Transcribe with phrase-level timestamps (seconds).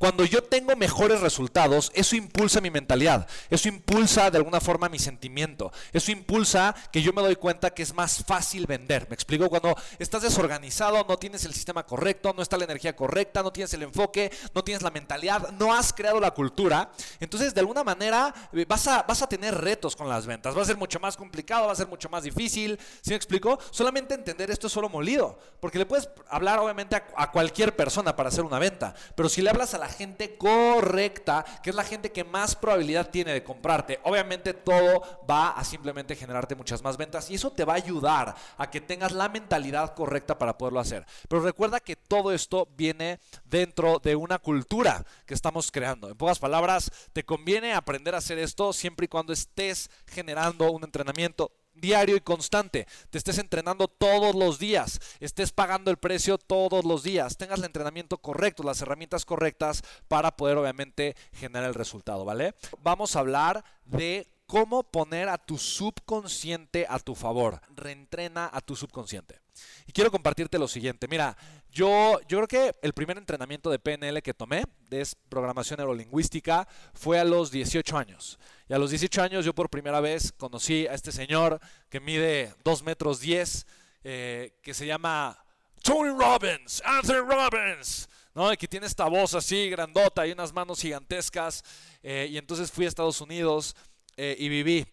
[0.00, 4.98] Cuando yo tengo mejores resultados, eso impulsa mi mentalidad, eso impulsa de alguna forma mi
[4.98, 9.06] sentimiento, eso impulsa que yo me doy cuenta que es más fácil vender.
[9.10, 9.50] ¿Me explico?
[9.50, 13.74] Cuando estás desorganizado, no tienes el sistema correcto, no está la energía correcta, no tienes
[13.74, 16.90] el enfoque, no tienes la mentalidad, no has creado la cultura,
[17.20, 20.62] entonces de alguna manera eh, vas a, vas a tener retos con las ventas, va
[20.62, 22.78] a ser mucho más complicado, va a ser mucho más difícil.
[23.02, 23.58] ¿Sí me explico?
[23.70, 28.16] Solamente entender esto es solo molido, porque le puedes hablar obviamente a, a cualquier persona
[28.16, 31.84] para hacer una venta, pero si le hablas a la gente correcta, que es la
[31.84, 36.96] gente que más probabilidad tiene de comprarte, obviamente todo va a simplemente generarte muchas más
[36.96, 40.80] ventas y eso te va a ayudar a que tengas la mentalidad correcta para poderlo
[40.80, 41.06] hacer.
[41.28, 46.08] Pero recuerda que todo esto viene dentro de una cultura que estamos creando.
[46.08, 50.84] En pocas palabras, te conviene aprender a hacer esto siempre y cuando estés generando un
[50.84, 56.84] entrenamiento diario y constante, te estés entrenando todos los días, estés pagando el precio todos
[56.84, 62.24] los días, tengas el entrenamiento correcto, las herramientas correctas para poder obviamente generar el resultado,
[62.24, 62.54] ¿vale?
[62.82, 67.60] Vamos a hablar de cómo poner a tu subconsciente a tu favor.
[67.76, 69.40] Reentrena a tu subconsciente.
[69.86, 71.06] Y quiero compartirte lo siguiente.
[71.06, 71.36] Mira,
[71.70, 77.20] yo, yo creo que el primer entrenamiento de PNL que tomé, de programación neurolingüística, fue
[77.20, 78.40] a los 18 años.
[78.68, 82.52] Y a los 18 años yo por primera vez conocí a este señor que mide
[82.64, 83.66] 2 metros 10,
[84.02, 85.38] eh, que se llama
[85.80, 88.08] Tony Robbins, Anthony Robbins.
[88.34, 88.50] ¿no?
[88.56, 91.64] que tiene esta voz así grandota y unas manos gigantescas.
[92.02, 93.74] Eh, y entonces fui a Estados Unidos
[94.16, 94.86] eh, y viví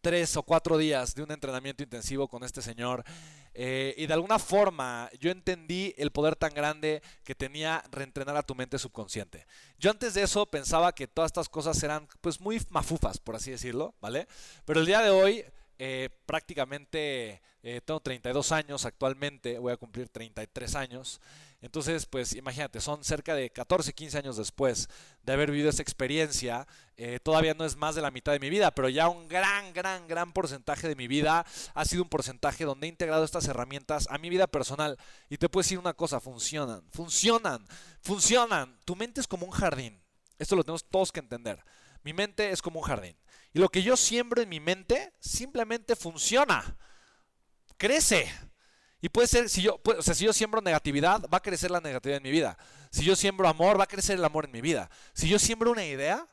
[0.00, 3.04] tres o cuatro días de un entrenamiento intensivo con este señor.
[3.52, 8.42] Eh, y de alguna forma yo entendí el poder tan grande que tenía reentrenar a
[8.42, 9.46] tu mente subconsciente.
[9.78, 13.50] Yo antes de eso pensaba que todas estas cosas eran pues muy mafufas, por así
[13.50, 14.28] decirlo, ¿vale?
[14.64, 15.44] Pero el día de hoy
[15.82, 21.20] eh, prácticamente eh, tengo 32 años actualmente, voy a cumplir 33 años.
[21.62, 24.88] Entonces, pues imagínate, son cerca de 14, 15 años después
[25.22, 26.66] de haber vivido esa experiencia.
[26.96, 29.74] Eh, todavía no es más de la mitad de mi vida, pero ya un gran,
[29.74, 31.44] gran, gran porcentaje de mi vida
[31.74, 34.96] ha sido un porcentaje donde he integrado estas herramientas a mi vida personal.
[35.28, 37.66] Y te puedo decir una cosa, funcionan, funcionan,
[38.00, 38.78] funcionan.
[38.86, 40.02] Tu mente es como un jardín.
[40.38, 41.62] Esto lo tenemos todos que entender.
[42.02, 43.16] Mi mente es como un jardín.
[43.52, 46.76] Y lo que yo siembro en mi mente simplemente funciona.
[47.76, 48.32] Crece.
[49.00, 51.80] Y puede ser, si yo, o sea, si yo siembro negatividad, va a crecer la
[51.80, 52.58] negatividad en mi vida.
[52.90, 54.90] Si yo siembro amor, va a crecer el amor en mi vida.
[55.14, 56.26] Si yo siembro una idea,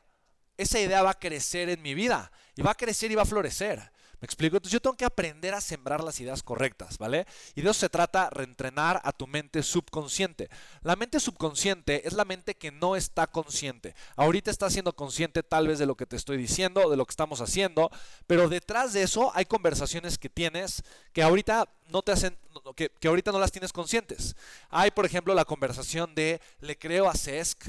[0.56, 2.30] esa idea va a crecer en mi vida.
[2.56, 3.90] Y va a crecer y va a florecer.
[4.20, 4.56] ¿Me explico?
[4.56, 7.26] Entonces yo tengo que aprender a sembrar las ideas correctas, ¿vale?
[7.54, 10.48] Y de eso se trata, reentrenar a tu mente subconsciente.
[10.82, 13.94] La mente subconsciente es la mente que no está consciente.
[14.16, 17.12] Ahorita está siendo consciente tal vez de lo que te estoy diciendo, de lo que
[17.12, 17.90] estamos haciendo,
[18.26, 22.36] pero detrás de eso hay conversaciones que tienes que ahorita no te hacen,
[22.74, 24.34] que, que ahorita no las tienes conscientes.
[24.68, 27.64] Hay, por ejemplo, la conversación de le creo a Cesc,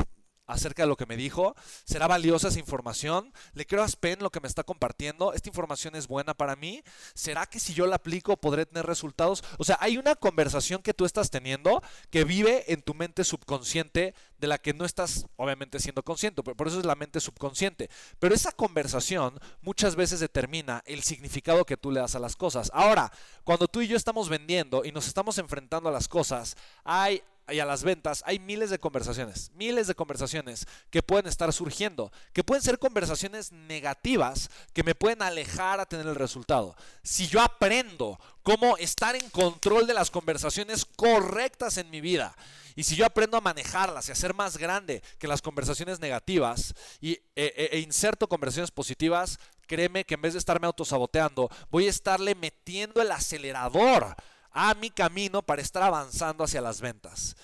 [0.50, 1.56] acerca de lo que me dijo.
[1.86, 3.34] ¿Será valiosa esa información?
[3.54, 5.34] ¿Le creo a Spen lo que me está compartiendo?
[5.34, 6.84] ¿Esta información es buena para mí?
[7.14, 9.44] ¿Será que si yo la aplico podré tener resultados?
[9.58, 14.14] O sea, hay una conversación que tú estás teniendo que vive en tu mente subconsciente
[14.40, 17.90] de la que no estás obviamente siendo consciente, por eso es la mente subconsciente.
[18.20, 22.72] Pero esa conversación muchas veces determina el significado que tú le das a las cosas.
[22.74, 23.12] Ahora,
[23.44, 27.22] cuando tú y yo estamos vendiendo y nos estamos enfrentando a las cosas, hay
[27.52, 32.12] y a las ventas, hay miles de conversaciones, miles de conversaciones que pueden estar surgiendo,
[32.34, 36.76] que pueden ser conversaciones negativas que me pueden alejar a tener el resultado.
[37.04, 42.36] Si yo aprendo cómo estar en control de las conversaciones correctas en mi vida,
[42.76, 46.74] y si yo aprendo a manejarlas y a ser más grande que las conversaciones negativas
[47.02, 51.88] y, e, e, e inserto conversaciones positivas, créeme que en vez de estarme autosaboteando, voy
[51.88, 54.16] a estarle metiendo el acelerador
[54.52, 57.36] a mi camino para estar avanzando hacia las ventas.